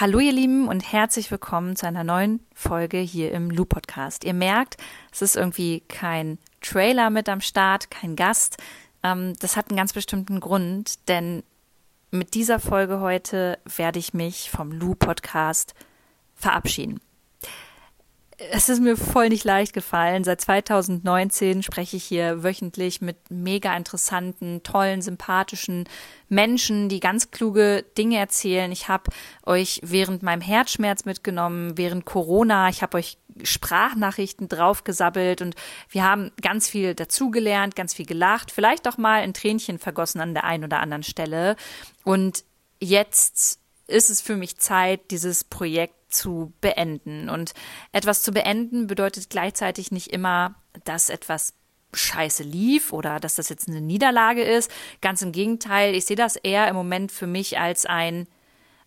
[0.00, 4.22] Hallo ihr Lieben und herzlich willkommen zu einer neuen Folge hier im Lu Podcast.
[4.22, 4.76] Ihr merkt,
[5.10, 8.58] es ist irgendwie kein Trailer mit am Start, kein Gast.
[9.02, 11.42] Ähm, das hat einen ganz bestimmten Grund, denn
[12.12, 15.74] mit dieser Folge heute werde ich mich vom Lu Podcast
[16.36, 17.00] verabschieden
[18.38, 20.22] es ist mir voll nicht leicht gefallen.
[20.22, 25.88] Seit 2019 spreche ich hier wöchentlich mit mega interessanten, tollen, sympathischen
[26.28, 28.70] Menschen, die ganz kluge Dinge erzählen.
[28.70, 29.10] Ich habe
[29.44, 32.68] euch während meinem Herzschmerz mitgenommen, während Corona.
[32.68, 35.56] Ich habe euch Sprachnachrichten draufgesabbelt und
[35.90, 40.34] wir haben ganz viel dazugelernt, ganz viel gelacht, vielleicht auch mal ein Tränchen vergossen an
[40.34, 41.56] der einen oder anderen Stelle.
[42.04, 42.44] Und
[42.80, 47.28] jetzt ist es für mich Zeit, dieses Projekt zu beenden.
[47.28, 47.52] Und
[47.92, 51.54] etwas zu beenden bedeutet gleichzeitig nicht immer, dass etwas
[51.94, 54.70] scheiße lief oder dass das jetzt eine Niederlage ist.
[55.00, 58.28] Ganz im Gegenteil, ich sehe das eher im Moment für mich als ein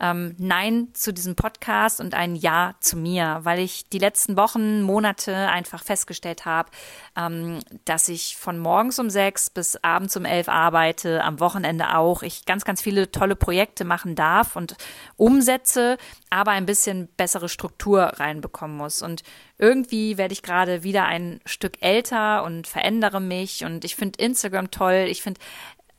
[0.00, 4.82] ähm, Nein zu diesem Podcast und ein Ja zu mir, weil ich die letzten Wochen,
[4.82, 6.70] Monate einfach festgestellt habe,
[7.16, 12.22] ähm, dass ich von morgens um sechs bis abends um elf arbeite, am Wochenende auch.
[12.22, 14.76] Ich ganz, ganz viele tolle Projekte machen darf und
[15.16, 15.96] umsetze,
[16.30, 19.02] aber ein bisschen bessere Struktur reinbekommen muss.
[19.02, 19.22] Und
[19.58, 24.70] irgendwie werde ich gerade wieder ein Stück älter und verändere mich und ich finde Instagram
[24.70, 25.06] toll.
[25.08, 25.40] Ich finde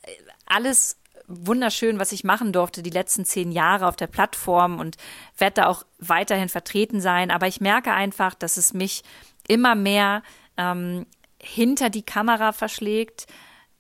[0.04, 0.12] äh,
[0.46, 4.98] alles wunderschön, was ich machen durfte die letzten zehn Jahre auf der Plattform und
[5.38, 7.32] werde da auch weiterhin vertreten sein.
[7.32, 9.04] Aber ich merke einfach, dass es mich
[9.48, 10.24] immer mehr
[10.58, 11.06] ähm,
[11.42, 13.28] hinter die Kamera verschlägt,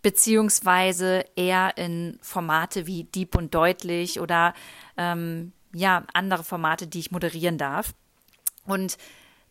[0.01, 4.53] beziehungsweise eher in Formate wie Deep und Deutlich oder
[4.95, 7.93] ähm, ja, andere Formate, die ich moderieren darf.
[8.65, 8.97] Und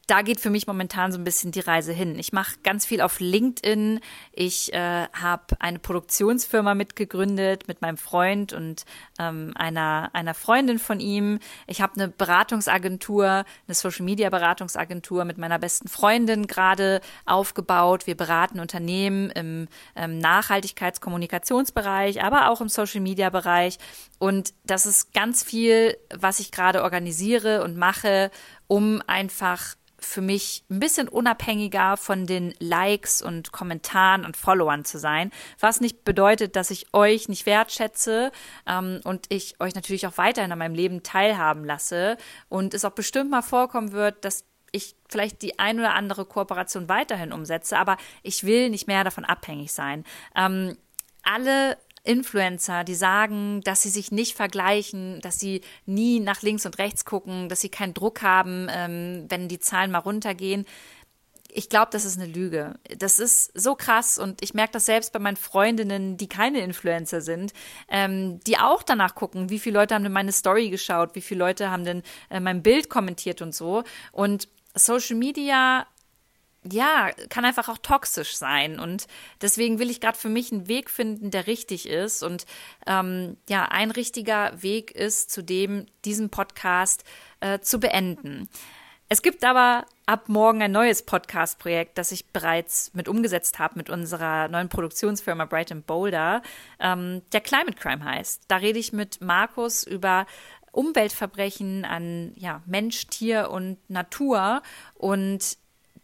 [0.08, 2.18] da geht für mich momentan so ein bisschen die Reise hin.
[2.18, 4.00] Ich mache ganz viel auf LinkedIn.
[4.32, 8.86] Ich äh, habe eine Produktionsfirma mitgegründet mit meinem Freund und
[9.18, 11.40] ähm, einer, einer Freundin von ihm.
[11.66, 18.06] Ich habe eine Beratungsagentur, eine Social-Media-Beratungsagentur mit meiner besten Freundin gerade aufgebaut.
[18.06, 23.76] Wir beraten Unternehmen im ähm, Nachhaltigkeitskommunikationsbereich, aber auch im Social-Media-Bereich.
[24.18, 28.30] Und das ist ganz viel, was ich gerade organisiere und mache,
[28.68, 34.98] um einfach für mich ein bisschen unabhängiger von den Likes und Kommentaren und Followern zu
[34.98, 38.30] sein, was nicht bedeutet, dass ich euch nicht wertschätze
[38.66, 42.16] ähm, und ich euch natürlich auch weiterhin an meinem Leben teilhaben lasse
[42.48, 46.88] und es auch bestimmt mal vorkommen wird, dass ich vielleicht die ein oder andere Kooperation
[46.88, 50.04] weiterhin umsetze, aber ich will nicht mehr davon abhängig sein.
[50.36, 50.76] Ähm,
[51.22, 51.76] alle
[52.08, 57.04] Influencer, die sagen, dass sie sich nicht vergleichen, dass sie nie nach links und rechts
[57.04, 60.64] gucken, dass sie keinen Druck haben, ähm, wenn die Zahlen mal runtergehen.
[61.50, 62.74] Ich glaube, das ist eine Lüge.
[62.98, 67.20] Das ist so krass und ich merke das selbst bei meinen Freundinnen, die keine Influencer
[67.20, 67.52] sind,
[67.88, 71.40] ähm, die auch danach gucken, wie viele Leute haben denn meine Story geschaut, wie viele
[71.40, 73.84] Leute haben denn äh, mein Bild kommentiert und so.
[74.12, 75.86] Und Social Media
[76.64, 78.78] ja, kann einfach auch toxisch sein.
[78.78, 79.06] Und
[79.40, 82.22] deswegen will ich gerade für mich einen Weg finden, der richtig ist.
[82.22, 82.46] Und
[82.86, 87.04] ähm, ja, ein richtiger Weg ist, zudem diesen Podcast
[87.40, 88.48] äh, zu beenden.
[89.10, 93.88] Es gibt aber ab morgen ein neues Podcast-Projekt, das ich bereits mit umgesetzt habe mit
[93.88, 96.42] unserer neuen Produktionsfirma Bright Boulder,
[96.78, 98.42] ähm, der Climate Crime heißt.
[98.48, 100.26] Da rede ich mit Markus über
[100.72, 104.62] Umweltverbrechen an ja, Mensch, Tier und Natur
[104.94, 105.56] und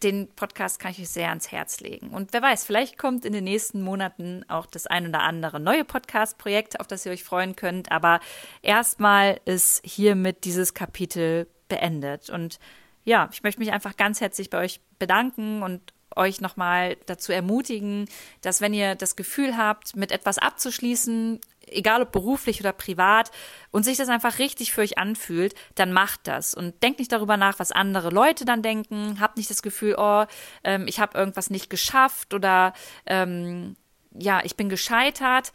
[0.05, 2.11] den Podcast kann ich euch sehr ans Herz legen.
[2.11, 5.83] Und wer weiß, vielleicht kommt in den nächsten Monaten auch das ein oder andere neue
[5.83, 7.91] Podcast-Projekt, auf das ihr euch freuen könnt.
[7.91, 8.19] Aber
[8.61, 12.29] erstmal ist hiermit dieses Kapitel beendet.
[12.29, 12.59] Und
[13.03, 15.81] ja, ich möchte mich einfach ganz herzlich bei euch bedanken und
[16.15, 18.07] euch nochmal dazu ermutigen,
[18.41, 23.31] dass wenn ihr das Gefühl habt, mit etwas abzuschließen, egal ob beruflich oder privat,
[23.71, 27.37] und sich das einfach richtig für euch anfühlt, dann macht das und denkt nicht darüber
[27.37, 29.19] nach, was andere Leute dann denken.
[29.19, 30.25] Habt nicht das Gefühl, oh,
[30.63, 32.73] ähm, ich habe irgendwas nicht geschafft oder
[33.05, 33.75] ähm,
[34.17, 35.51] ja, ich bin gescheitert.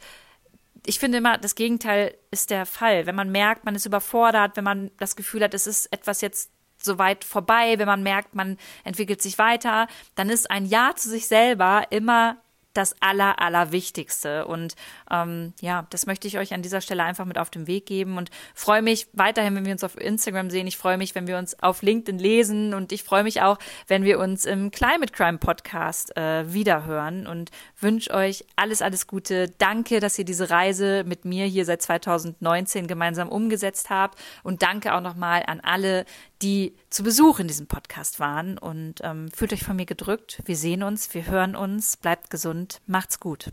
[0.85, 3.05] Ich finde immer, das Gegenteil ist der Fall.
[3.05, 6.51] Wenn man merkt, man ist überfordert, wenn man das Gefühl hat, es ist etwas jetzt
[6.83, 11.09] so weit vorbei, wenn man merkt, man entwickelt sich weiter, dann ist ein Ja zu
[11.09, 12.37] sich selber immer
[12.73, 14.45] das Aller, Allerwichtigste.
[14.45, 14.75] Und
[15.09, 18.17] ähm, ja, das möchte ich euch an dieser Stelle einfach mit auf den Weg geben
[18.17, 20.67] und freue mich weiterhin, wenn wir uns auf Instagram sehen.
[20.67, 23.57] Ich freue mich, wenn wir uns auf LinkedIn lesen und ich freue mich auch,
[23.87, 29.49] wenn wir uns im Climate Crime Podcast äh, wiederhören und wünsche euch alles, alles Gute.
[29.57, 34.93] Danke, dass ihr diese Reise mit mir hier seit 2019 gemeinsam umgesetzt habt und danke
[34.93, 36.05] auch nochmal an alle,
[36.41, 40.41] die zu Besuch in diesem Podcast waren und ähm, fühlt euch von mir gedrückt.
[40.45, 43.51] Wir sehen uns, wir hören uns, bleibt gesund, macht's gut.